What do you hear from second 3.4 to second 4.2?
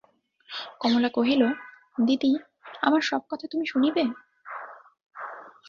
তুমি শুনিবে?